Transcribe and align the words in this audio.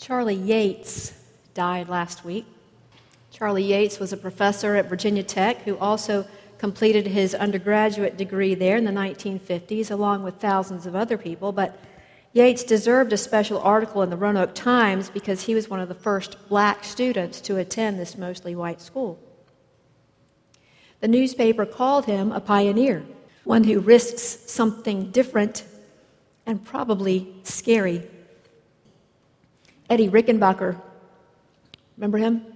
Charlie 0.00 0.34
Yates 0.34 1.12
died 1.52 1.90
last 1.90 2.24
week. 2.24 2.46
Charlie 3.30 3.64
Yates 3.64 3.98
was 3.98 4.14
a 4.14 4.16
professor 4.16 4.74
at 4.76 4.88
Virginia 4.88 5.22
Tech 5.22 5.58
who 5.64 5.76
also 5.76 6.26
completed 6.56 7.06
his 7.06 7.34
undergraduate 7.34 8.16
degree 8.16 8.54
there 8.54 8.78
in 8.78 8.86
the 8.86 8.92
1950s, 8.92 9.90
along 9.90 10.22
with 10.22 10.36
thousands 10.36 10.86
of 10.86 10.96
other 10.96 11.18
people. 11.18 11.52
But 11.52 11.78
Yates 12.32 12.64
deserved 12.64 13.12
a 13.12 13.18
special 13.18 13.60
article 13.60 14.00
in 14.00 14.08
the 14.08 14.16
Roanoke 14.16 14.54
Times 14.54 15.10
because 15.10 15.42
he 15.42 15.54
was 15.54 15.68
one 15.68 15.80
of 15.80 15.88
the 15.88 15.94
first 15.94 16.48
black 16.48 16.82
students 16.82 17.38
to 17.42 17.58
attend 17.58 17.98
this 17.98 18.16
mostly 18.16 18.54
white 18.54 18.80
school. 18.80 19.18
The 21.00 21.08
newspaper 21.08 21.66
called 21.66 22.06
him 22.06 22.32
a 22.32 22.40
pioneer, 22.40 23.04
one 23.44 23.64
who 23.64 23.80
risks 23.80 24.50
something 24.50 25.10
different 25.10 25.64
and 26.46 26.64
probably 26.64 27.34
scary. 27.42 28.08
Eddie 29.90 30.08
Rickenbacker, 30.08 30.80
remember 31.96 32.16
him? 32.16 32.46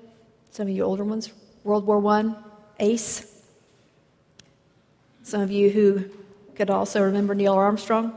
Some 0.51 0.69
of 0.69 0.75
you 0.75 0.85
older 0.85 1.03
ones, 1.03 1.33
World 1.65 1.85
War 1.85 2.07
I, 2.07 2.33
ace. 2.79 3.43
Some 5.25 5.41
of 5.41 5.51
you 5.51 5.69
who 5.69 6.05
could 6.55 6.71
also 6.71 7.03
remember 7.03 7.35
Neil 7.35 7.55
Armstrong. 7.55 8.13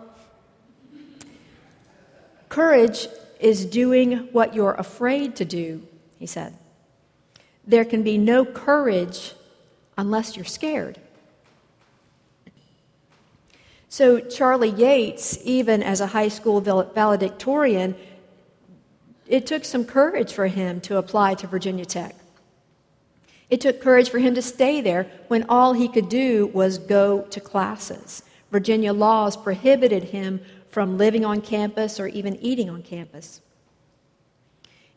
Courage 2.47 3.07
is 3.39 3.65
doing 3.65 4.29
what 4.33 4.53
you're 4.53 4.73
afraid 4.73 5.35
to 5.37 5.45
do, 5.45 5.81
he 6.19 6.27
said. 6.27 6.55
There 7.65 7.85
can 7.85 8.03
be 8.03 8.19
no 8.19 8.45
courage 8.45 9.33
unless 9.97 10.35
you're 10.35 10.45
scared. 10.45 10.99
So, 13.89 14.19
Charlie 14.19 14.69
Yates, 14.69 15.39
even 15.43 15.81
as 15.81 16.01
a 16.01 16.07
high 16.07 16.27
school 16.27 16.61
valedictorian, 16.61 17.95
it 19.27 19.45
took 19.45 19.65
some 19.65 19.85
courage 19.85 20.33
for 20.33 20.47
him 20.47 20.81
to 20.81 20.97
apply 20.97 21.35
to 21.35 21.47
Virginia 21.47 21.85
Tech. 21.85 22.15
It 23.49 23.61
took 23.61 23.81
courage 23.81 24.09
for 24.09 24.19
him 24.19 24.35
to 24.35 24.41
stay 24.41 24.81
there 24.81 25.07
when 25.27 25.45
all 25.47 25.73
he 25.73 25.87
could 25.87 26.09
do 26.09 26.47
was 26.47 26.77
go 26.77 27.21
to 27.21 27.39
classes. 27.39 28.23
Virginia 28.51 28.93
laws 28.93 29.37
prohibited 29.37 30.05
him 30.05 30.41
from 30.69 30.97
living 30.97 31.23
on 31.23 31.41
campus 31.41 31.99
or 31.99 32.07
even 32.07 32.35
eating 32.37 32.69
on 32.69 32.83
campus. 32.83 33.41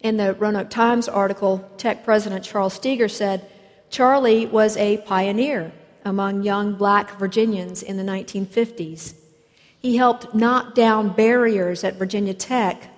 In 0.01 0.17
the 0.17 0.35
Roanoke 0.35 0.71
Times 0.71 1.09
article, 1.09 1.71
Tech 1.77 2.05
President 2.05 2.45
Charles 2.45 2.75
Steger 2.75 3.09
said 3.09 3.47
Charlie 3.91 4.47
was 4.47 4.77
a 4.77 4.99
pioneer 4.99 5.73
among 6.05 6.43
young 6.43 6.75
black 6.75 7.19
Virginians 7.19 7.83
in 7.83 7.97
the 7.97 8.03
1950s. 8.03 9.15
He 9.79 9.97
helped 9.97 10.35
knock 10.35 10.75
down 10.75 11.11
barriers 11.11 11.85
at 11.85 11.97
Virginia 11.97 12.35
Tech 12.35 12.89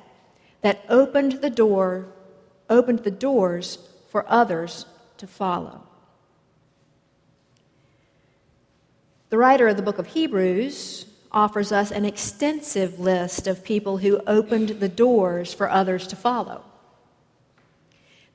that 0.62 0.84
opened 0.88 1.32
the 1.42 1.50
door 1.50 2.06
opened 2.70 3.00
the 3.00 3.10
doors 3.10 3.78
for 4.08 4.24
others 4.28 4.86
to 5.18 5.26
follow. 5.26 5.82
The 9.28 9.38
writer 9.38 9.68
of 9.68 9.76
the 9.76 9.82
book 9.82 9.98
of 9.98 10.08
Hebrews 10.08 11.06
offers 11.30 11.72
us 11.72 11.90
an 11.90 12.04
extensive 12.04 12.98
list 12.98 13.46
of 13.46 13.64
people 13.64 13.98
who 13.98 14.20
opened 14.26 14.68
the 14.68 14.88
doors 14.88 15.54
for 15.54 15.70
others 15.70 16.06
to 16.08 16.16
follow. 16.16 16.64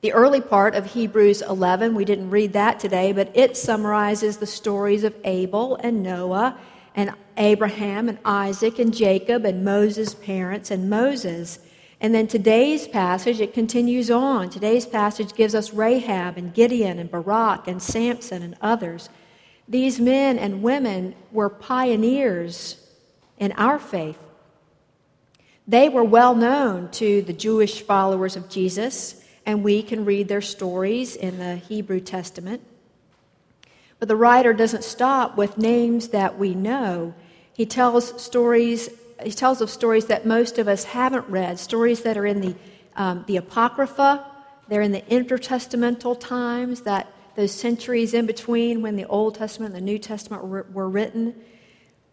The 0.00 0.12
early 0.12 0.40
part 0.40 0.74
of 0.74 0.86
Hebrews 0.86 1.42
11, 1.42 1.94
we 1.94 2.04
didn't 2.04 2.30
read 2.30 2.52
that 2.52 2.78
today, 2.78 3.12
but 3.12 3.30
it 3.36 3.56
summarizes 3.56 4.36
the 4.36 4.46
stories 4.46 5.02
of 5.04 5.14
Abel 5.24 5.76
and 5.76 6.02
Noah 6.02 6.58
and 6.94 7.12
Abraham 7.36 8.08
and 8.08 8.18
Isaac 8.24 8.78
and 8.78 8.94
Jacob 8.94 9.44
and 9.44 9.64
Moses' 9.64 10.14
parents 10.14 10.70
and 10.70 10.88
Moses 10.90 11.58
and 12.00 12.14
then 12.14 12.28
today's 12.28 12.86
passage, 12.86 13.40
it 13.40 13.52
continues 13.52 14.10
on. 14.10 14.50
Today's 14.50 14.86
passage 14.86 15.34
gives 15.34 15.54
us 15.54 15.74
Rahab 15.74 16.36
and 16.36 16.54
Gideon 16.54 16.98
and 16.98 17.10
Barak 17.10 17.66
and 17.66 17.82
Samson 17.82 18.42
and 18.42 18.56
others. 18.60 19.08
These 19.66 19.98
men 19.98 20.38
and 20.38 20.62
women 20.62 21.16
were 21.32 21.48
pioneers 21.50 22.76
in 23.36 23.52
our 23.52 23.78
faith. 23.80 24.18
They 25.66 25.88
were 25.88 26.04
well 26.04 26.34
known 26.34 26.90
to 26.92 27.20
the 27.22 27.32
Jewish 27.32 27.82
followers 27.82 28.36
of 28.36 28.48
Jesus, 28.48 29.22
and 29.44 29.64
we 29.64 29.82
can 29.82 30.04
read 30.04 30.28
their 30.28 30.40
stories 30.40 31.16
in 31.16 31.38
the 31.38 31.56
Hebrew 31.56 32.00
Testament. 32.00 32.62
But 33.98 34.08
the 34.08 34.16
writer 34.16 34.52
doesn't 34.52 34.84
stop 34.84 35.36
with 35.36 35.58
names 35.58 36.08
that 36.08 36.38
we 36.38 36.54
know. 36.54 37.12
He 37.52 37.66
tells 37.66 38.22
stories 38.22 38.88
he 39.22 39.32
tells 39.32 39.60
of 39.60 39.70
stories 39.70 40.06
that 40.06 40.26
most 40.26 40.58
of 40.58 40.68
us 40.68 40.84
haven't 40.84 41.28
read, 41.28 41.58
stories 41.58 42.02
that 42.02 42.16
are 42.16 42.26
in 42.26 42.40
the, 42.40 42.54
um, 42.96 43.24
the 43.26 43.36
Apocrypha, 43.36 44.24
they're 44.68 44.82
in 44.82 44.92
the 44.92 45.02
intertestamental 45.02 46.18
times, 46.20 46.82
that 46.82 47.12
those 47.34 47.52
centuries 47.52 48.14
in 48.14 48.26
between 48.26 48.82
when 48.82 48.96
the 48.96 49.06
Old 49.06 49.36
Testament 49.36 49.74
and 49.74 49.82
the 49.82 49.84
New 49.84 49.98
Testament 49.98 50.44
were, 50.44 50.66
were 50.72 50.88
written. 50.88 51.34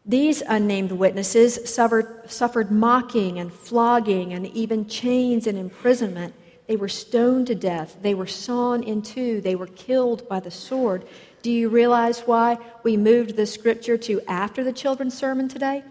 These 0.06 0.42
unnamed 0.42 0.92
witnesses 0.92 1.60
suffered, 1.66 2.30
suffered 2.30 2.70
mocking 2.70 3.40
and 3.40 3.52
flogging 3.52 4.34
and 4.34 4.46
even 4.48 4.88
chains 4.88 5.48
and 5.48 5.58
imprisonment. 5.58 6.36
They 6.68 6.76
were 6.76 6.90
stoned 6.90 7.48
to 7.48 7.56
death. 7.56 7.98
They 8.02 8.14
were 8.14 8.28
sawn 8.28 8.84
in 8.84 9.02
two. 9.02 9.42
They 9.42 9.56
were 9.56 9.68
killed 9.68 10.28
by 10.30 10.40
the 10.40 10.52
sword. 10.52 11.08
Do 11.42 11.52
you 11.52 11.70
realize 11.70 12.22
why 12.22 12.58
we 12.84 12.98
moved 12.98 13.36
the 13.36 13.46
scripture 13.46 13.98
to 13.98 14.22
after 14.28 14.64
the 14.64 14.74
children's 14.74 15.18
sermon 15.18 15.48
today? 15.48 15.84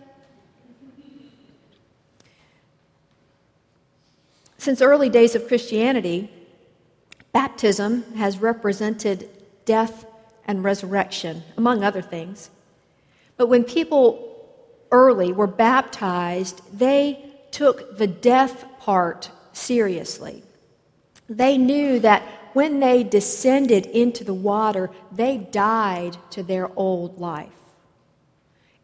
Since 4.64 4.80
early 4.80 5.10
days 5.10 5.34
of 5.34 5.46
Christianity, 5.46 6.30
baptism 7.34 8.02
has 8.14 8.38
represented 8.38 9.28
death 9.66 10.06
and 10.46 10.64
resurrection, 10.64 11.42
among 11.58 11.84
other 11.84 12.00
things. 12.00 12.48
But 13.36 13.48
when 13.48 13.64
people 13.64 14.42
early 14.90 15.34
were 15.34 15.46
baptized, 15.46 16.62
they 16.72 17.30
took 17.50 17.98
the 17.98 18.06
death 18.06 18.64
part 18.80 19.30
seriously. 19.52 20.42
They 21.28 21.58
knew 21.58 22.00
that 22.00 22.22
when 22.54 22.80
they 22.80 23.02
descended 23.02 23.84
into 23.84 24.24
the 24.24 24.32
water, 24.32 24.88
they 25.12 25.36
died 25.36 26.16
to 26.30 26.42
their 26.42 26.70
old 26.74 27.20
life. 27.20 27.50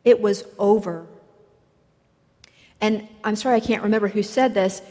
It 0.05 0.21
was 0.21 0.45
over. 0.59 1.07
And 2.83 3.09
I'm 3.25 3.37
sorry 3.37 3.57
I 3.57 3.61
can't 3.61 3.83
remember 3.83 4.09
who 4.09 4.23
said 4.23 4.53
this. 4.53 4.83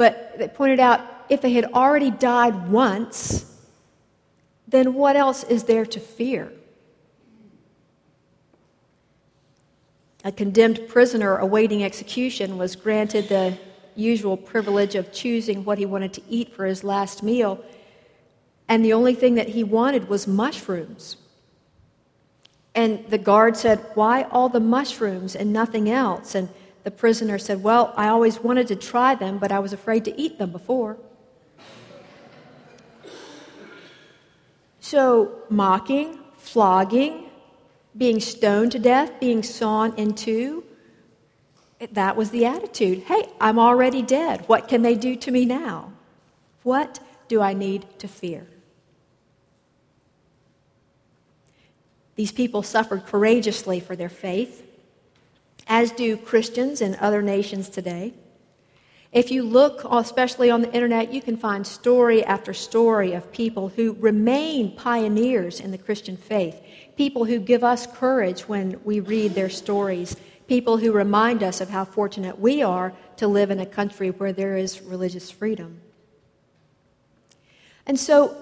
But 0.00 0.38
they 0.38 0.48
pointed 0.48 0.80
out 0.80 1.02
if 1.28 1.42
they 1.42 1.52
had 1.52 1.66
already 1.74 2.10
died 2.10 2.70
once, 2.70 3.44
then 4.66 4.94
what 4.94 5.14
else 5.14 5.44
is 5.44 5.64
there 5.64 5.84
to 5.84 6.00
fear? 6.00 6.50
A 10.24 10.32
condemned 10.32 10.88
prisoner 10.88 11.36
awaiting 11.36 11.84
execution 11.84 12.56
was 12.56 12.76
granted 12.76 13.28
the 13.28 13.58
usual 13.94 14.38
privilege 14.38 14.94
of 14.94 15.12
choosing 15.12 15.66
what 15.66 15.76
he 15.76 15.84
wanted 15.84 16.14
to 16.14 16.22
eat 16.30 16.54
for 16.54 16.64
his 16.64 16.82
last 16.82 17.22
meal, 17.22 17.62
and 18.68 18.82
the 18.82 18.94
only 18.94 19.14
thing 19.14 19.34
that 19.34 19.50
he 19.50 19.62
wanted 19.62 20.08
was 20.08 20.26
mushrooms. 20.26 21.18
And 22.74 23.04
the 23.10 23.18
guard 23.18 23.54
said, 23.54 23.84
Why 23.92 24.22
all 24.22 24.48
the 24.48 24.60
mushrooms 24.60 25.36
and 25.36 25.52
nothing 25.52 25.90
else? 25.90 26.34
And 26.34 26.48
the 26.82 26.90
prisoner 26.90 27.38
said, 27.38 27.62
Well, 27.62 27.92
I 27.96 28.08
always 28.08 28.40
wanted 28.40 28.68
to 28.68 28.76
try 28.76 29.14
them, 29.14 29.38
but 29.38 29.52
I 29.52 29.58
was 29.58 29.72
afraid 29.72 30.04
to 30.06 30.20
eat 30.20 30.38
them 30.38 30.50
before. 30.50 30.96
So, 34.80 35.42
mocking, 35.48 36.18
flogging, 36.38 37.30
being 37.96 38.18
stoned 38.18 38.72
to 38.72 38.78
death, 38.78 39.20
being 39.20 39.42
sawn 39.42 39.94
in 39.96 40.14
two, 40.14 40.64
that 41.92 42.16
was 42.16 42.30
the 42.30 42.46
attitude. 42.46 43.04
Hey, 43.04 43.28
I'm 43.40 43.58
already 43.58 44.02
dead. 44.02 44.44
What 44.46 44.68
can 44.68 44.82
they 44.82 44.94
do 44.94 45.16
to 45.16 45.30
me 45.30 45.44
now? 45.44 45.92
What 46.62 47.00
do 47.28 47.40
I 47.40 47.52
need 47.52 47.86
to 47.98 48.08
fear? 48.08 48.46
These 52.16 52.32
people 52.32 52.62
suffered 52.62 53.06
courageously 53.06 53.80
for 53.80 53.96
their 53.96 54.10
faith 54.10 54.69
as 55.70 55.92
do 55.92 56.16
Christians 56.16 56.80
in 56.80 56.96
other 56.96 57.22
nations 57.22 57.68
today. 57.68 58.12
If 59.12 59.30
you 59.30 59.44
look, 59.44 59.84
especially 59.90 60.50
on 60.50 60.62
the 60.62 60.72
internet, 60.72 61.12
you 61.12 61.22
can 61.22 61.36
find 61.36 61.64
story 61.64 62.24
after 62.24 62.52
story 62.52 63.12
of 63.12 63.32
people 63.32 63.68
who 63.68 63.96
remain 64.00 64.74
pioneers 64.74 65.60
in 65.60 65.70
the 65.70 65.78
Christian 65.78 66.16
faith, 66.16 66.60
people 66.96 67.24
who 67.24 67.38
give 67.38 67.62
us 67.62 67.86
courage 67.86 68.42
when 68.42 68.80
we 68.84 68.98
read 68.98 69.34
their 69.34 69.48
stories, 69.48 70.16
people 70.48 70.76
who 70.76 70.90
remind 70.90 71.42
us 71.42 71.60
of 71.60 71.70
how 71.70 71.84
fortunate 71.84 72.38
we 72.38 72.62
are 72.62 72.92
to 73.16 73.28
live 73.28 73.52
in 73.52 73.60
a 73.60 73.66
country 73.66 74.10
where 74.10 74.32
there 74.32 74.56
is 74.56 74.82
religious 74.82 75.30
freedom. 75.30 75.80
And 77.86 77.98
so, 77.98 78.36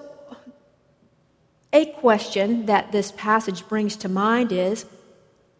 a 1.71 1.85
question 1.85 2.65
that 2.65 2.91
this 2.91 3.11
passage 3.15 3.67
brings 3.67 3.95
to 3.97 4.09
mind 4.09 4.51
is 4.51 4.85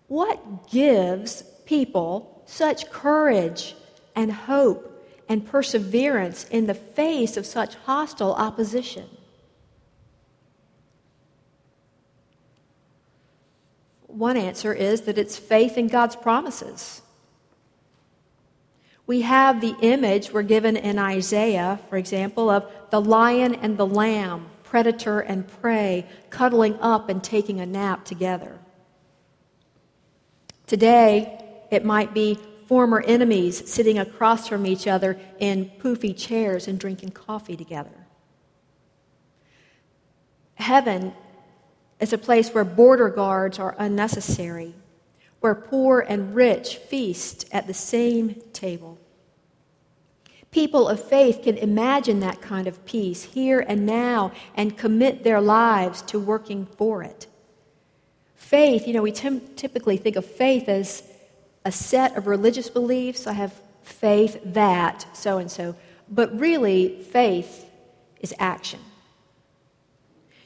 what 0.07 0.69
gives 0.71 1.43
people 1.69 2.41
such 2.47 2.89
courage 2.89 3.75
and 4.15 4.31
hope 4.33 5.05
and 5.29 5.45
perseverance 5.45 6.45
in 6.45 6.65
the 6.65 6.73
face 6.73 7.37
of 7.37 7.45
such 7.45 7.75
hostile 7.85 8.33
opposition? 8.33 9.07
One 14.07 14.35
answer 14.35 14.73
is 14.73 15.01
that 15.01 15.19
it's 15.19 15.37
faith 15.37 15.77
in 15.77 15.87
God's 15.87 16.15
promises. 16.15 17.03
We 19.05 19.21
have 19.21 19.61
the 19.61 19.75
image 19.81 20.31
we're 20.31 20.41
given 20.41 20.75
in 20.75 20.97
Isaiah, 20.97 21.79
for 21.87 21.97
example, 21.97 22.49
of 22.49 22.65
the 22.89 22.99
lion 22.99 23.53
and 23.53 23.77
the 23.77 23.85
lamb, 23.85 24.47
predator 24.63 25.19
and 25.19 25.47
prey, 25.47 26.07
cuddling 26.31 26.79
up 26.79 27.09
and 27.09 27.23
taking 27.23 27.59
a 27.59 27.65
nap 27.67 28.05
together. 28.05 28.57
Today, 30.65 31.48
it 31.71 31.85
might 31.85 32.13
be 32.13 32.37
former 32.67 33.01
enemies 33.01 33.67
sitting 33.67 33.97
across 33.97 34.47
from 34.47 34.65
each 34.65 34.87
other 34.87 35.19
in 35.39 35.71
poofy 35.79 36.15
chairs 36.15 36.67
and 36.67 36.79
drinking 36.79 37.09
coffee 37.09 37.57
together. 37.57 38.05
Heaven 40.55 41.13
is 41.99 42.13
a 42.13 42.17
place 42.17 42.51
where 42.51 42.63
border 42.63 43.09
guards 43.09 43.57
are 43.59 43.75
unnecessary, 43.79 44.75
where 45.39 45.55
poor 45.55 45.99
and 46.01 46.35
rich 46.35 46.77
feast 46.77 47.45
at 47.51 47.65
the 47.65 47.73
same 47.73 48.35
table. 48.53 48.99
People 50.51 50.87
of 50.87 51.03
faith 51.03 51.41
can 51.43 51.57
imagine 51.57 52.19
that 52.19 52.41
kind 52.41 52.67
of 52.67 52.83
peace 52.85 53.23
here 53.23 53.59
and 53.59 53.85
now 53.85 54.31
and 54.55 54.77
commit 54.77 55.23
their 55.23 55.41
lives 55.41 56.01
to 56.03 56.19
working 56.19 56.65
for 56.65 57.03
it. 57.03 57.27
Faith, 58.35 58.87
you 58.87 58.93
know, 58.93 59.01
we 59.01 59.11
t- 59.11 59.41
typically 59.55 59.97
think 59.97 60.15
of 60.15 60.25
faith 60.25 60.67
as 60.67 61.03
a 61.65 61.71
set 61.71 62.15
of 62.17 62.27
religious 62.27 62.69
beliefs. 62.69 63.27
I 63.27 63.33
have 63.33 63.53
faith 63.83 64.39
that 64.43 65.05
so 65.13 65.37
and 65.37 65.51
so. 65.51 65.75
But 66.09 66.37
really, 66.39 67.01
faith 67.03 67.69
is 68.19 68.33
action. 68.39 68.79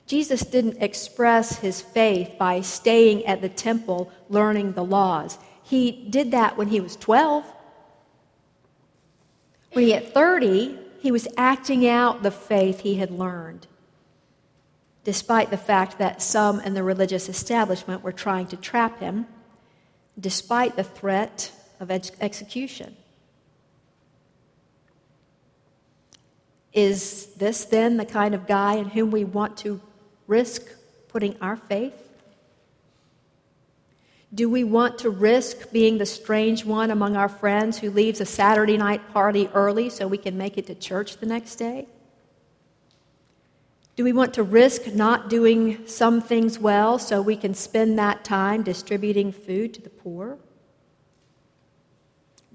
Jesus 0.06 0.42
didn't 0.42 0.82
express 0.82 1.60
his 1.60 1.82
faith 1.82 2.34
by 2.38 2.62
staying 2.62 3.26
at 3.26 3.42
the 3.42 3.50
temple 3.50 4.12
learning 4.30 4.74
the 4.74 4.84
laws. 4.84 5.38
He 5.64 5.92
did 6.10 6.32
that 6.32 6.58
when 6.58 6.68
he 6.68 6.82
was 6.82 6.96
12. 6.98 7.46
When 9.72 9.86
he 9.86 9.94
hit 9.94 10.14
30, 10.14 10.78
he 11.00 11.12
was 11.12 11.28
acting 11.38 11.88
out 11.88 12.22
the 12.22 12.32
faith 12.32 12.82
he 12.82 12.96
had 12.96 13.12
learned, 13.12 13.68
despite 15.04 15.50
the 15.50 15.58
fact 15.58 15.98
that 15.98 16.22
some 16.22 16.60
in 16.60 16.74
the 16.74 16.84
religious 16.84 17.28
establishment 17.28 18.04
were 18.04 18.12
trying 18.12 18.48
to 18.48 18.58
trap 18.58 19.00
him, 19.00 19.26
despite 20.20 20.76
the 20.76 20.84
threat 20.84 21.52
of 21.80 21.92
ex- 21.92 22.12
execution. 22.22 22.96
Is 26.74 27.28
this 27.38 27.66
then 27.66 27.98
the 27.98 28.06
kind 28.06 28.34
of 28.34 28.48
guy 28.48 28.76
in 28.76 28.90
whom 28.90 29.12
we 29.12 29.24
want 29.24 29.58
to 29.58 29.80
risk 30.28 30.64
putting 31.08 31.36
our 31.40 31.56
faith? 31.56 31.94
Do 34.34 34.50
we 34.50 34.64
want 34.64 34.98
to 35.00 35.12
risk 35.12 35.72
being 35.72 36.00
the 36.00 36.08
strange 36.08 36.66
one 36.66 36.90
among 36.90 37.16
our 37.16 37.30
friends 37.30 37.78
who 37.78 37.92
leaves 37.92 38.20
a 38.20 38.26
Saturday 38.26 38.78
night 38.78 39.14
party 39.14 39.48
early 39.54 39.92
so 39.92 40.08
we 40.08 40.18
can 40.18 40.38
make 40.38 40.58
it 40.58 40.66
to 40.68 40.76
church 40.76 41.18
the 41.18 41.28
next 41.28 41.58
day? 41.58 41.86
Do 43.96 44.04
we 44.04 44.14
want 44.14 44.34
to 44.36 44.44
risk 44.44 44.94
not 44.94 45.30
doing 45.30 45.86
some 45.88 46.20
things 46.20 46.58
well 46.58 46.98
so 46.98 47.22
we 47.22 47.36
can 47.36 47.54
spend 47.54 48.00
that 48.00 48.24
time 48.24 48.64
distributing 48.64 49.32
food 49.32 49.74
to 49.76 49.82
the 49.82 49.90
poor? 49.90 50.40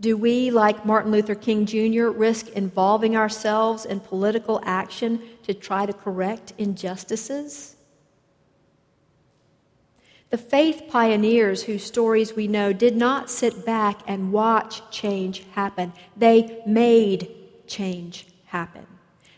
Do 0.01 0.17
we, 0.17 0.51
like 0.51 0.85
Martin 0.85 1.13
Luther 1.13 1.35
King 1.35 1.67
Jr., 1.67 2.09
risk 2.09 2.49
involving 2.51 3.17
ourselves 3.17 3.85
in 3.85 4.01
political 4.01 4.61
action 4.65 5.21
to 5.45 5.55
try 5.55 5.87
to 5.87 5.93
correct 5.93 6.53
injustices? 6.59 7.77
The 10.31 10.39
faith 10.39 10.85
pioneers 10.89 11.63
whose 11.63 11.85
stories 11.85 12.35
we 12.35 12.49
know 12.49 12.73
did 12.73 12.97
not 12.97 13.31
sit 13.31 13.65
back 13.65 14.01
and 14.07 14.33
watch 14.33 14.83
change 14.91 15.45
happen. 15.53 15.93
They 16.17 16.63
made 16.67 17.31
change 17.67 18.27
happen. 18.45 18.87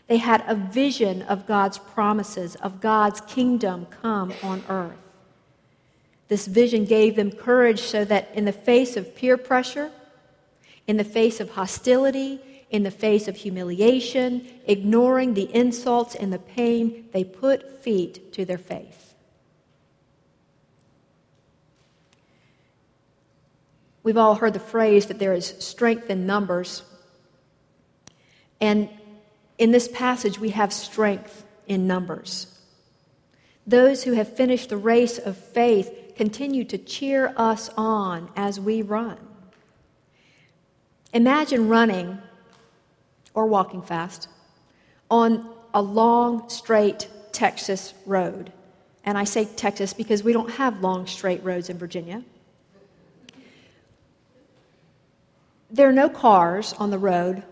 They 0.07 0.17
had 0.17 0.43
a 0.47 0.55
vision 0.55 1.21
of 1.23 1.47
God's 1.47 1.77
promises, 1.77 2.55
of 2.55 2.81
God's 2.81 3.21
kingdom 3.21 3.85
come 4.01 4.33
on 4.43 4.63
earth. 4.67 4.97
This 6.27 6.47
vision 6.47 6.85
gave 6.85 7.15
them 7.15 7.31
courage 7.31 7.81
so 7.81 8.05
that 8.05 8.29
in 8.33 8.45
the 8.45 8.53
face 8.53 8.95
of 8.95 9.15
peer 9.15 9.37
pressure, 9.37 9.91
in 10.87 10.97
the 10.97 11.03
face 11.03 11.39
of 11.39 11.51
hostility, 11.51 12.39
in 12.69 12.83
the 12.83 12.91
face 12.91 13.27
of 13.27 13.35
humiliation, 13.35 14.47
ignoring 14.65 15.33
the 15.33 15.53
insults 15.53 16.15
and 16.15 16.31
the 16.31 16.39
pain, 16.39 17.09
they 17.11 17.23
put 17.23 17.83
feet 17.83 18.31
to 18.33 18.45
their 18.45 18.57
faith. 18.57 19.13
We've 24.03 24.17
all 24.17 24.35
heard 24.35 24.53
the 24.53 24.59
phrase 24.59 25.07
that 25.07 25.19
there 25.19 25.33
is 25.33 25.53
strength 25.59 26.09
in 26.09 26.25
numbers. 26.25 26.83
And 28.59 28.89
in 29.61 29.69
this 29.69 29.87
passage, 29.87 30.39
we 30.39 30.49
have 30.49 30.73
strength 30.73 31.45
in 31.67 31.85
numbers. 31.85 32.47
Those 33.67 34.03
who 34.03 34.13
have 34.13 34.35
finished 34.35 34.69
the 34.69 34.75
race 34.75 35.19
of 35.19 35.37
faith 35.37 36.13
continue 36.15 36.63
to 36.63 36.79
cheer 36.79 37.31
us 37.37 37.69
on 37.77 38.31
as 38.35 38.59
we 38.59 38.81
run. 38.81 39.19
Imagine 41.13 41.69
running 41.69 42.17
or 43.35 43.45
walking 43.45 43.83
fast 43.83 44.27
on 45.11 45.47
a 45.75 45.81
long, 45.81 46.49
straight 46.49 47.07
Texas 47.31 47.93
road. 48.07 48.51
And 49.03 49.15
I 49.15 49.25
say 49.25 49.45
Texas 49.45 49.93
because 49.93 50.23
we 50.23 50.33
don't 50.33 50.49
have 50.49 50.81
long, 50.81 51.05
straight 51.05 51.43
roads 51.43 51.69
in 51.69 51.77
Virginia. 51.77 52.23
There 55.69 55.87
are 55.87 55.93
no 55.93 56.09
cars 56.09 56.73
on 56.79 56.89
the 56.89 56.97
road, 56.97 57.43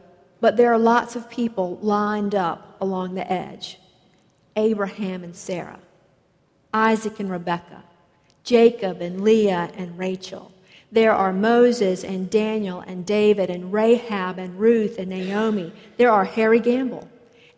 but 0.41 0.57
there 0.57 0.71
are 0.71 0.79
lots 0.79 1.15
of 1.15 1.29
people 1.29 1.77
lined 1.81 2.35
up 2.35 2.77
along 2.81 3.15
the 3.15 3.31
edge 3.31 3.79
Abraham 4.55 5.23
and 5.23 5.35
Sarah, 5.35 5.79
Isaac 6.73 7.19
and 7.19 7.29
Rebekah, 7.29 7.83
Jacob 8.43 9.01
and 9.01 9.21
Leah 9.21 9.71
and 9.75 9.97
Rachel. 9.97 10.51
There 10.91 11.13
are 11.13 11.31
Moses 11.31 12.03
and 12.03 12.29
Daniel 12.29 12.81
and 12.81 13.05
David 13.05 13.49
and 13.49 13.71
Rahab 13.71 14.39
and 14.39 14.59
Ruth 14.59 14.97
and 14.97 15.09
Naomi. 15.09 15.71
There 15.97 16.11
are 16.11 16.25
Harry 16.25 16.59
Gamble 16.59 17.07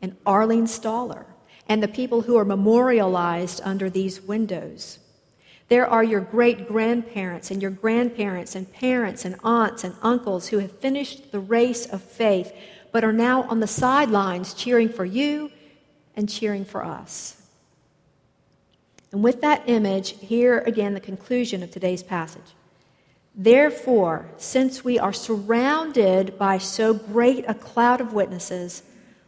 and 0.01 0.17
Arlene 0.25 0.67
Stoller 0.67 1.25
and 1.67 1.81
the 1.81 1.87
people 1.87 2.21
who 2.21 2.37
are 2.37 2.43
memorialized 2.43 3.61
under 3.63 3.89
these 3.89 4.21
windows. 4.21 4.99
There 5.71 5.87
are 5.87 6.03
your 6.03 6.19
great 6.19 6.67
grandparents 6.67 7.49
and 7.49 7.61
your 7.61 7.71
grandparents 7.71 8.55
and 8.55 8.69
parents 8.73 9.23
and 9.23 9.37
aunts 9.41 9.85
and 9.85 9.95
uncles 10.01 10.49
who 10.49 10.57
have 10.57 10.79
finished 10.79 11.31
the 11.31 11.39
race 11.39 11.85
of 11.85 12.03
faith 12.03 12.51
but 12.91 13.05
are 13.05 13.13
now 13.13 13.43
on 13.43 13.61
the 13.61 13.67
sidelines 13.67 14.53
cheering 14.53 14.89
for 14.89 15.05
you 15.05 15.49
and 16.13 16.27
cheering 16.27 16.65
for 16.65 16.83
us. 16.83 17.41
And 19.13 19.23
with 19.23 19.39
that 19.39 19.63
image, 19.65 20.19
here 20.19 20.57
again 20.59 20.93
the 20.93 20.99
conclusion 20.99 21.63
of 21.63 21.71
today's 21.71 22.03
passage. 22.03 22.53
Therefore, 23.33 24.25
since 24.35 24.83
we 24.83 24.99
are 24.99 25.13
surrounded 25.13 26.37
by 26.37 26.57
so 26.57 26.93
great 26.93 27.45
a 27.47 27.53
cloud 27.53 28.01
of 28.01 28.11
witnesses, 28.11 28.83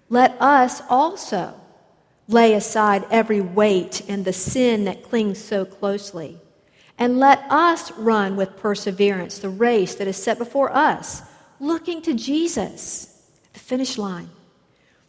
let 0.10 0.36
us 0.42 0.82
also 0.90 1.56
Lay 2.28 2.54
aside 2.54 3.06
every 3.12 3.42
weight 3.42 4.02
and 4.08 4.24
the 4.24 4.34
sin 4.34 4.86
that 4.86 5.04
clings 5.04 5.38
so 5.38 5.66
closely. 5.66 6.40
And 6.98 7.20
let 7.20 7.44
us 7.50 7.92
run 7.94 8.36
with 8.36 8.58
perseverance 8.58 9.40
the 9.40 9.50
race 9.50 9.96
that 9.96 10.08
is 10.08 10.16
set 10.16 10.38
before 10.38 10.74
us, 10.74 11.22
looking 11.60 12.02
to 12.04 12.14
Jesus, 12.14 13.28
the 13.52 13.60
finish 13.60 13.98
line, 13.98 14.30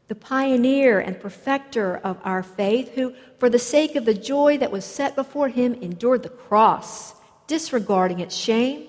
the 0.09 0.15
pioneer 0.15 0.99
and 0.99 1.21
perfecter 1.21 1.97
of 1.99 2.19
our 2.25 2.43
faith, 2.43 2.95
who, 2.95 3.15
for 3.39 3.49
the 3.49 3.59
sake 3.59 3.97
of 3.97 4.05
the 4.05 4.15
joy 4.15 4.59
that 4.59 4.73
was 4.73 4.85
set 4.85 5.15
before 5.15 5.49
him, 5.49 5.75
endured 5.75 6.23
the 6.23 6.29
cross, 6.29 7.15
disregarding 7.47 8.21
its 8.21 8.35
shame, 8.35 8.87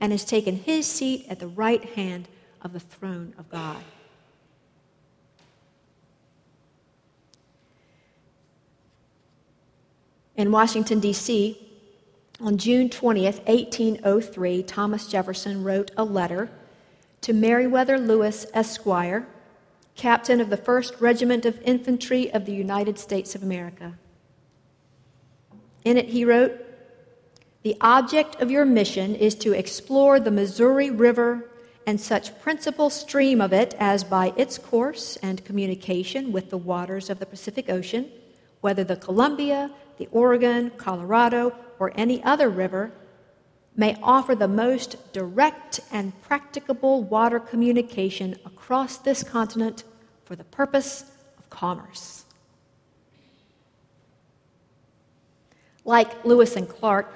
and 0.00 0.12
has 0.12 0.24
taken 0.24 0.56
his 0.56 0.86
seat 0.86 1.26
at 1.28 1.38
the 1.38 1.48
right 1.48 1.84
hand 1.94 2.28
of 2.62 2.72
the 2.72 2.80
throne 2.80 3.34
of 3.38 3.48
God. 3.50 3.82
In 10.38 10.52
Washington, 10.52 11.00
D.C., 11.00 11.58
on 12.40 12.58
June 12.58 12.88
20th, 12.88 13.44
1803, 13.48 14.62
Thomas 14.62 15.08
Jefferson 15.08 15.64
wrote 15.64 15.90
a 15.96 16.04
letter 16.04 16.48
to 17.22 17.32
Meriwether 17.32 17.98
Lewis, 17.98 18.46
Esquire, 18.54 19.26
captain 19.96 20.40
of 20.40 20.48
the 20.48 20.56
1st 20.56 21.00
Regiment 21.00 21.44
of 21.44 21.60
Infantry 21.62 22.32
of 22.32 22.46
the 22.46 22.54
United 22.54 23.00
States 23.00 23.34
of 23.34 23.42
America. 23.42 23.98
In 25.84 25.96
it, 25.96 26.10
he 26.10 26.24
wrote, 26.24 26.52
The 27.64 27.76
object 27.80 28.40
of 28.40 28.48
your 28.48 28.64
mission 28.64 29.16
is 29.16 29.34
to 29.36 29.52
explore 29.52 30.20
the 30.20 30.30
Missouri 30.30 30.88
River 30.88 31.50
and 31.84 32.00
such 32.00 32.40
principal 32.40 32.90
stream 32.90 33.40
of 33.40 33.52
it 33.52 33.74
as 33.80 34.04
by 34.04 34.32
its 34.36 34.56
course 34.56 35.16
and 35.16 35.44
communication 35.44 36.30
with 36.30 36.50
the 36.50 36.58
waters 36.58 37.10
of 37.10 37.18
the 37.18 37.26
Pacific 37.26 37.68
Ocean, 37.68 38.08
whether 38.60 38.84
the 38.84 38.94
Columbia, 38.94 39.72
the 39.98 40.08
Oregon, 40.10 40.70
Colorado, 40.76 41.54
or 41.78 41.92
any 41.94 42.22
other 42.24 42.48
river, 42.48 42.92
may 43.76 43.96
offer 44.02 44.34
the 44.34 44.48
most 44.48 45.12
direct 45.12 45.80
and 45.92 46.18
practicable 46.22 47.04
water 47.04 47.38
communication 47.38 48.36
across 48.44 48.98
this 48.98 49.22
continent 49.22 49.84
for 50.24 50.34
the 50.34 50.44
purpose 50.44 51.04
of 51.38 51.48
commerce. 51.50 52.24
Like 55.84 56.24
Lewis 56.24 56.56
and 56.56 56.68
Clark, 56.68 57.12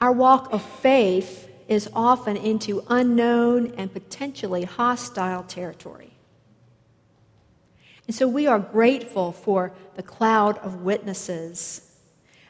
our 0.00 0.12
walk 0.12 0.52
of 0.52 0.62
faith 0.62 1.48
is 1.68 1.88
often 1.94 2.36
into 2.36 2.84
unknown 2.88 3.72
and 3.76 3.92
potentially 3.92 4.64
hostile 4.64 5.42
territory. 5.44 6.11
And 8.06 8.14
so 8.14 8.26
we 8.26 8.46
are 8.46 8.58
grateful 8.58 9.32
for 9.32 9.72
the 9.94 10.02
cloud 10.02 10.58
of 10.58 10.82
witnesses, 10.82 11.88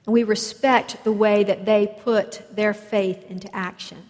and 0.07 0.13
we 0.13 0.23
respect 0.23 1.05
the 1.05 1.13
way 1.13 1.45
that 1.45 1.65
they 1.65 1.87
put 2.03 2.43
their 2.55 2.75
faith 2.75 3.31
into 3.31 3.55
action. 3.55 4.03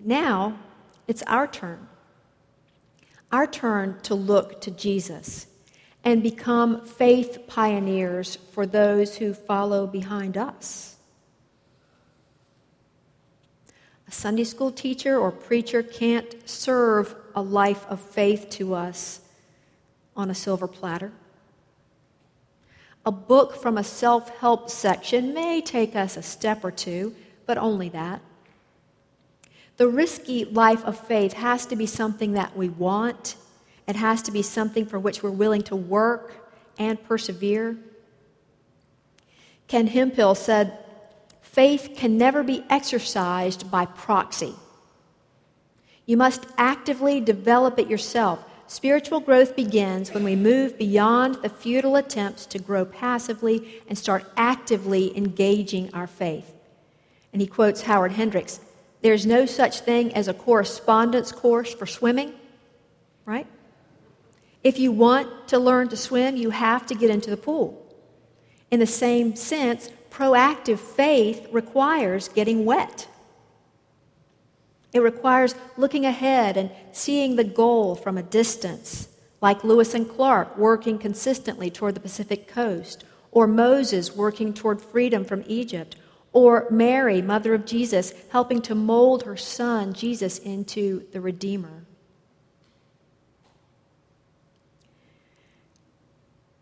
Now, 0.00 0.58
it's 1.06 1.22
our 1.24 1.46
turn. 1.46 1.88
Our 3.30 3.46
turn 3.46 4.00
to 4.04 4.14
look 4.14 4.60
to 4.62 4.70
Jesus 4.70 5.46
and 6.02 6.22
become 6.22 6.86
faith 6.86 7.46
pioneers 7.46 8.36
for 8.52 8.66
those 8.66 9.16
who 9.16 9.34
follow 9.34 9.86
behind 9.86 10.38
us. 10.38 10.96
A 14.08 14.12
Sunday 14.12 14.44
school 14.44 14.72
teacher 14.72 15.18
or 15.18 15.30
preacher 15.30 15.82
can't 15.82 16.34
serve 16.48 17.14
a 17.34 17.42
life 17.42 17.86
of 17.88 18.00
faith 18.00 18.48
to 18.50 18.74
us 18.74 19.20
on 20.16 20.30
a 20.30 20.34
silver 20.34 20.66
platter. 20.66 21.12
A 23.06 23.12
book 23.12 23.56
from 23.56 23.78
a 23.78 23.84
self 23.84 24.28
help 24.38 24.70
section 24.70 25.32
may 25.32 25.60
take 25.60 25.96
us 25.96 26.16
a 26.16 26.22
step 26.22 26.64
or 26.64 26.70
two, 26.70 27.14
but 27.46 27.56
only 27.56 27.88
that. 27.90 28.20
The 29.78 29.88
risky 29.88 30.44
life 30.44 30.84
of 30.84 30.98
faith 30.98 31.32
has 31.32 31.64
to 31.66 31.76
be 31.76 31.86
something 31.86 32.32
that 32.32 32.56
we 32.56 32.68
want, 32.68 33.36
it 33.88 33.96
has 33.96 34.22
to 34.22 34.30
be 34.30 34.42
something 34.42 34.84
for 34.84 34.98
which 34.98 35.22
we're 35.22 35.30
willing 35.30 35.62
to 35.62 35.76
work 35.76 36.34
and 36.78 37.02
persevere. 37.02 37.76
Ken 39.66 39.86
Hemphill 39.86 40.34
said, 40.34 40.78
Faith 41.40 41.94
can 41.96 42.16
never 42.16 42.42
be 42.42 42.64
exercised 42.70 43.70
by 43.70 43.84
proxy. 43.84 44.54
You 46.10 46.16
must 46.16 46.44
actively 46.58 47.20
develop 47.20 47.78
it 47.78 47.86
yourself. 47.86 48.44
Spiritual 48.66 49.20
growth 49.20 49.54
begins 49.54 50.12
when 50.12 50.24
we 50.24 50.34
move 50.34 50.76
beyond 50.76 51.36
the 51.36 51.48
futile 51.48 51.94
attempts 51.94 52.46
to 52.46 52.58
grow 52.58 52.84
passively 52.84 53.80
and 53.86 53.96
start 53.96 54.24
actively 54.36 55.16
engaging 55.16 55.94
our 55.94 56.08
faith. 56.08 56.52
And 57.32 57.40
he 57.40 57.46
quotes 57.46 57.82
Howard 57.82 58.10
Hendricks 58.10 58.58
There's 59.02 59.24
no 59.24 59.46
such 59.46 59.82
thing 59.82 60.12
as 60.12 60.26
a 60.26 60.34
correspondence 60.34 61.30
course 61.30 61.72
for 61.72 61.86
swimming, 61.86 62.32
right? 63.24 63.46
If 64.64 64.80
you 64.80 64.90
want 64.90 65.46
to 65.46 65.60
learn 65.60 65.90
to 65.90 65.96
swim, 65.96 66.34
you 66.34 66.50
have 66.50 66.86
to 66.86 66.96
get 66.96 67.10
into 67.10 67.30
the 67.30 67.36
pool. 67.36 67.86
In 68.72 68.80
the 68.80 68.84
same 68.84 69.36
sense, 69.36 69.90
proactive 70.10 70.80
faith 70.80 71.46
requires 71.52 72.28
getting 72.28 72.64
wet. 72.64 73.06
It 74.92 75.00
requires 75.00 75.54
looking 75.76 76.04
ahead 76.04 76.56
and 76.56 76.70
seeing 76.92 77.36
the 77.36 77.44
goal 77.44 77.94
from 77.94 78.18
a 78.18 78.22
distance, 78.22 79.08
like 79.40 79.64
Lewis 79.64 79.94
and 79.94 80.08
Clark 80.08 80.56
working 80.58 80.98
consistently 80.98 81.70
toward 81.70 81.94
the 81.94 82.00
Pacific 82.00 82.48
coast, 82.48 83.04
or 83.30 83.46
Moses 83.46 84.16
working 84.16 84.52
toward 84.52 84.82
freedom 84.82 85.24
from 85.24 85.44
Egypt, 85.46 85.96
or 86.32 86.66
Mary, 86.70 87.22
mother 87.22 87.54
of 87.54 87.64
Jesus, 87.64 88.12
helping 88.30 88.60
to 88.62 88.74
mold 88.74 89.24
her 89.24 89.36
son, 89.36 89.92
Jesus, 89.92 90.38
into 90.38 91.06
the 91.12 91.20
Redeemer. 91.20 91.84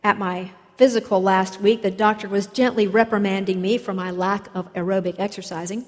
At 0.04 0.18
my 0.18 0.52
physical 0.76 1.20
last 1.20 1.60
week, 1.60 1.82
the 1.82 1.90
doctor 1.90 2.28
was 2.28 2.46
gently 2.46 2.86
reprimanding 2.86 3.60
me 3.60 3.78
for 3.78 3.92
my 3.92 4.10
lack 4.10 4.54
of 4.54 4.72
aerobic 4.74 5.16
exercising. 5.18 5.84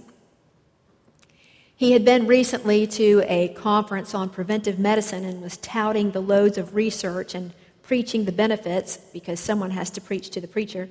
He 1.81 1.93
had 1.93 2.05
been 2.05 2.27
recently 2.27 2.87
to 2.89 3.25
a 3.27 3.49
conference 3.55 4.15
on 4.15 4.29
preventive 4.29 4.79
medicine 4.79 5.25
and 5.25 5.41
was 5.41 5.57
touting 5.57 6.11
the 6.11 6.21
loads 6.21 6.59
of 6.59 6.75
research 6.75 7.35
and 7.35 7.55
preaching 7.81 8.27
the 8.27 8.33
benefits, 8.33 8.99
because 9.15 9.41
someone 9.41 9.71
has 9.71 9.89
to 9.93 10.01
preach 10.03 10.29
to 10.29 10.43
the 10.43 10.47
preacher, 10.47 10.91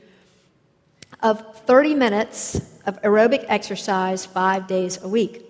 of 1.22 1.60
30 1.68 1.94
minutes 1.94 2.60
of 2.88 3.00
aerobic 3.04 3.46
exercise 3.48 4.26
five 4.26 4.66
days 4.66 5.00
a 5.04 5.08
week. 5.08 5.46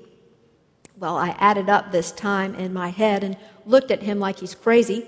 Well, 0.97 1.15
I 1.15 1.29
added 1.39 1.69
up 1.69 1.93
this 1.93 2.11
time 2.11 2.53
in 2.55 2.73
my 2.73 2.89
head 2.89 3.23
and 3.23 3.37
looked 3.65 3.91
at 3.91 4.03
him 4.03 4.19
like 4.19 4.39
he's 4.39 4.53
crazy. 4.53 5.07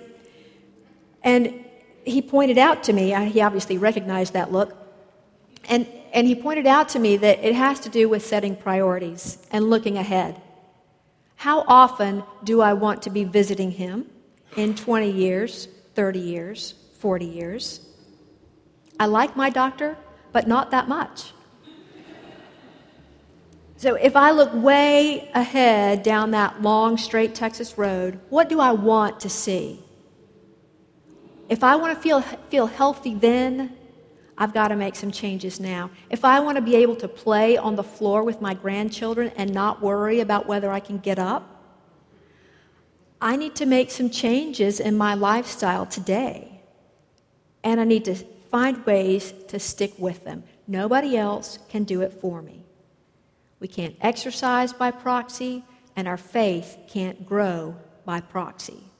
And 1.25 1.65
he 2.05 2.21
pointed 2.21 2.57
out 2.57 2.83
to 2.83 2.93
me, 2.93 3.13
he 3.31 3.41
obviously 3.41 3.77
recognized 3.77 4.31
that 4.31 4.49
look, 4.49 4.77
and, 5.67 5.85
and 6.13 6.27
he 6.27 6.35
pointed 6.35 6.67
out 6.67 6.89
to 6.89 6.99
me 6.99 7.17
that 7.17 7.43
it 7.43 7.55
has 7.55 7.79
to 7.81 7.89
do 7.89 8.09
with 8.09 8.25
setting 8.25 8.55
priorities 8.55 9.37
and 9.51 9.69
looking 9.69 9.97
ahead. 9.97 10.41
How 11.37 11.63
often 11.67 12.23
do 12.43 12.61
I 12.61 12.73
want 12.73 13.01
to 13.03 13.09
be 13.09 13.23
visiting 13.23 13.71
him 13.71 14.05
in 14.55 14.75
20 14.75 15.09
years, 15.09 15.67
30 15.95 16.19
years, 16.19 16.75
40 16.99 17.25
years? 17.25 17.79
I 18.99 19.05
like 19.05 19.35
my 19.35 19.49
doctor, 19.49 19.97
but 20.31 20.47
not 20.47 20.71
that 20.71 20.87
much. 20.87 21.33
So 23.77 23.95
if 23.95 24.15
I 24.15 24.29
look 24.29 24.53
way 24.53 25.31
ahead 25.33 26.03
down 26.03 26.29
that 26.31 26.61
long, 26.61 26.97
straight 26.97 27.33
Texas 27.33 27.79
road, 27.79 28.19
what 28.29 28.47
do 28.47 28.59
I 28.59 28.73
want 28.73 29.21
to 29.21 29.29
see? 29.29 29.83
If 31.49 31.63
I 31.63 31.75
want 31.77 31.95
to 31.95 31.99
feel, 31.99 32.21
feel 32.21 32.67
healthy 32.67 33.15
then, 33.15 33.75
I've 34.41 34.55
got 34.55 34.69
to 34.69 34.75
make 34.75 34.95
some 34.95 35.11
changes 35.11 35.59
now. 35.59 35.91
If 36.09 36.25
I 36.25 36.39
want 36.39 36.55
to 36.55 36.63
be 36.63 36.75
able 36.75 36.95
to 36.95 37.07
play 37.07 37.57
on 37.57 37.75
the 37.75 37.83
floor 37.83 38.23
with 38.23 38.41
my 38.41 38.55
grandchildren 38.55 39.31
and 39.35 39.53
not 39.53 39.83
worry 39.83 40.19
about 40.19 40.47
whether 40.47 40.71
I 40.71 40.79
can 40.79 40.97
get 40.97 41.19
up, 41.19 41.63
I 43.21 43.35
need 43.35 43.53
to 43.57 43.67
make 43.67 43.91
some 43.91 44.09
changes 44.09 44.79
in 44.79 44.97
my 44.97 45.13
lifestyle 45.13 45.85
today. 45.85 46.63
And 47.63 47.79
I 47.79 47.83
need 47.83 48.03
to 48.05 48.15
find 48.15 48.83
ways 48.83 49.31
to 49.49 49.59
stick 49.59 49.93
with 49.99 50.23
them. 50.23 50.43
Nobody 50.65 51.15
else 51.15 51.59
can 51.69 51.83
do 51.83 52.01
it 52.01 52.11
for 52.11 52.41
me. 52.41 52.65
We 53.59 53.67
can't 53.67 53.95
exercise 54.01 54.73
by 54.73 54.89
proxy, 54.89 55.63
and 55.95 56.07
our 56.07 56.17
faith 56.17 56.79
can't 56.87 57.27
grow 57.27 57.75
by 58.05 58.21
proxy. 58.21 58.90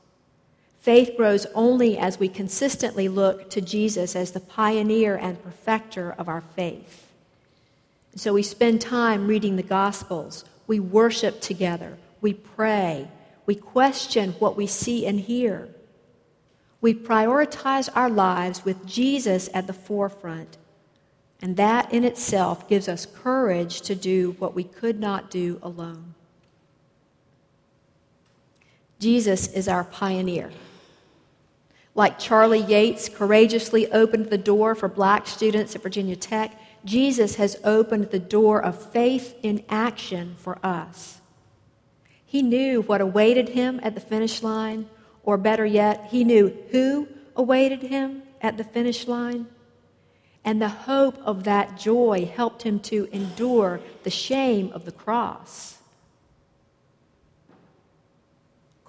Faith 0.82 1.16
grows 1.16 1.46
only 1.54 1.96
as 1.96 2.20
we 2.20 2.28
consistently 2.28 3.08
look 3.08 3.52
to 3.52 3.62
Jesus 3.62 4.16
as 4.16 4.32
the 4.32 4.40
pioneer 4.40 5.16
and 5.16 5.42
perfecter 5.44 6.16
of 6.18 6.28
our 6.28 6.42
faith. 6.42 7.08
So 8.16 8.34
we 8.34 8.42
spend 8.42 8.82
time 8.82 9.28
reading 9.28 9.58
the 9.58 9.64
Gospels, 9.64 10.44
we 10.66 10.80
worship 10.80 11.40
together, 11.40 12.00
we 12.20 12.34
pray, 12.34 13.08
we 13.46 13.54
question 13.54 14.32
what 14.40 14.58
we 14.58 14.66
see 14.66 15.06
and 15.06 15.20
hear. 15.20 15.70
We 16.82 16.96
prioritize 16.96 17.88
our 17.96 18.10
lives 18.10 18.66
with 18.66 18.88
Jesus 18.88 19.52
at 19.54 19.68
the 19.68 19.74
forefront, 19.74 20.58
and 21.44 21.58
that 21.58 21.94
in 21.94 22.04
itself 22.04 22.68
gives 22.68 22.90
us 22.90 23.06
courage 23.06 23.82
to 23.82 23.94
do 23.94 24.36
what 24.40 24.56
we 24.56 24.64
could 24.64 25.00
not 25.00 25.30
do 25.30 25.60
alone. 25.62 26.16
Jesus 29.00 29.48
is 29.48 29.68
our 29.68 29.84
pioneer. 29.84 30.52
Like 31.94 32.20
Charlie 32.20 32.62
Yates 32.62 33.10
courageously 33.10 33.92
opened 33.92 34.28
the 34.28 34.38
door 34.38 34.76
for 34.76 34.88
black 34.88 35.28
students 35.28 35.76
at 35.76 35.84
Virginia 35.84 36.16
Tech, 36.16 36.58
Jesus 36.86 37.36
has 37.36 37.58
opened 37.64 38.12
the 38.12 38.20
door 38.20 38.64
of 38.64 38.92
faith 38.92 39.36
in 39.44 39.64
action 39.70 40.36
for 40.38 40.58
us. 40.66 41.20
He 42.26 42.42
knew 42.42 42.82
what 42.82 43.02
awaited 43.02 43.50
him 43.50 43.80
at 43.84 43.94
the 43.94 44.02
finish 44.02 44.42
line, 44.42 44.90
or 45.24 45.38
better 45.38 45.66
yet, 45.66 46.08
he 46.10 46.24
knew 46.24 46.56
who 46.72 47.08
awaited 47.36 47.82
him 47.82 48.24
at 48.42 48.58
the 48.58 48.64
finish 48.64 49.08
line. 49.08 49.48
And 50.44 50.62
the 50.62 50.70
hope 50.70 51.18
of 51.24 51.44
that 51.44 51.78
joy 51.78 52.32
helped 52.34 52.64
him 52.64 52.80
to 52.80 53.10
endure 53.12 53.82
the 54.04 54.10
shame 54.10 54.72
of 54.74 54.86
the 54.86 54.92
cross. 54.92 55.81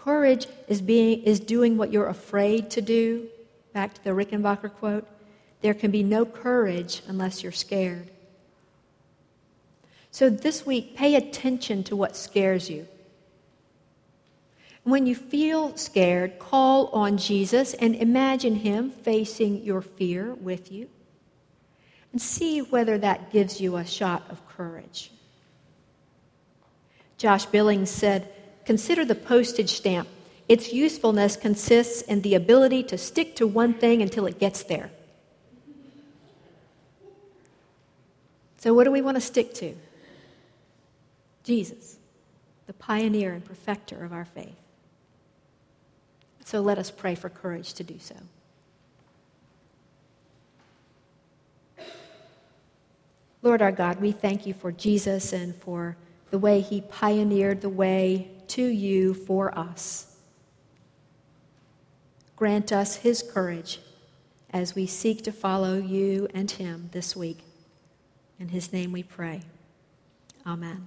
Courage 0.04 0.48
is, 0.66 0.82
being, 0.82 1.22
is 1.22 1.38
doing 1.38 1.76
what 1.76 1.92
you're 1.92 2.08
afraid 2.08 2.70
to 2.70 2.80
do. 2.80 3.28
Back 3.72 3.94
to 3.94 4.02
the 4.02 4.10
Rickenbacker 4.10 4.72
quote. 4.72 5.06
There 5.60 5.74
can 5.74 5.92
be 5.92 6.02
no 6.02 6.24
courage 6.24 7.02
unless 7.06 7.44
you're 7.44 7.52
scared. 7.52 8.10
So 10.10 10.28
this 10.28 10.66
week, 10.66 10.96
pay 10.96 11.14
attention 11.14 11.84
to 11.84 11.94
what 11.94 12.16
scares 12.16 12.68
you. 12.68 12.88
When 14.82 15.06
you 15.06 15.14
feel 15.14 15.76
scared, 15.76 16.40
call 16.40 16.88
on 16.88 17.16
Jesus 17.16 17.72
and 17.74 17.94
imagine 17.94 18.56
him 18.56 18.90
facing 18.90 19.62
your 19.62 19.82
fear 19.82 20.34
with 20.34 20.72
you. 20.72 20.88
And 22.10 22.20
see 22.20 22.60
whether 22.60 22.98
that 22.98 23.30
gives 23.30 23.60
you 23.60 23.76
a 23.76 23.86
shot 23.86 24.24
of 24.28 24.46
courage. 24.48 25.12
Josh 27.18 27.46
Billings 27.46 27.88
said, 27.88 28.28
Consider 28.64 29.04
the 29.04 29.14
postage 29.14 29.70
stamp. 29.70 30.08
Its 30.48 30.72
usefulness 30.72 31.36
consists 31.36 32.02
in 32.02 32.22
the 32.22 32.34
ability 32.34 32.82
to 32.84 32.98
stick 32.98 33.36
to 33.36 33.46
one 33.46 33.74
thing 33.74 34.02
until 34.02 34.26
it 34.26 34.38
gets 34.38 34.62
there. 34.64 34.90
So, 38.58 38.74
what 38.74 38.84
do 38.84 38.92
we 38.92 39.02
want 39.02 39.16
to 39.16 39.20
stick 39.20 39.54
to? 39.54 39.74
Jesus, 41.42 41.98
the 42.66 42.72
pioneer 42.72 43.32
and 43.32 43.44
perfecter 43.44 44.04
of 44.04 44.12
our 44.12 44.24
faith. 44.24 44.54
So 46.44 46.60
let 46.60 46.78
us 46.78 46.90
pray 46.90 47.14
for 47.14 47.28
courage 47.28 47.72
to 47.74 47.84
do 47.84 47.98
so. 47.98 48.14
Lord 53.42 53.62
our 53.62 53.72
God, 53.72 54.00
we 54.00 54.12
thank 54.12 54.46
you 54.46 54.54
for 54.54 54.70
Jesus 54.70 55.32
and 55.32 55.54
for 55.56 55.96
the 56.30 56.38
way 56.38 56.60
he 56.60 56.80
pioneered 56.82 57.60
the 57.60 57.68
way 57.68 58.30
to 58.52 58.62
you 58.62 59.14
for 59.14 59.56
us. 59.58 60.16
Grant 62.36 62.72
us 62.72 62.96
his 62.96 63.22
courage 63.22 63.80
as 64.50 64.74
we 64.74 64.86
seek 64.86 65.22
to 65.24 65.32
follow 65.32 65.78
you 65.78 66.28
and 66.34 66.50
him 66.50 66.90
this 66.92 67.16
week. 67.16 67.38
In 68.38 68.48
his 68.48 68.72
name 68.72 68.92
we 68.92 69.02
pray. 69.02 69.42
Amen. 70.46 70.86